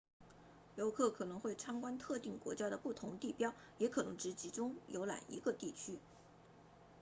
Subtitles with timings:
[0.77, 5.99] 游客可能会参观特定国家的不同地标也可能只集中游览一个地区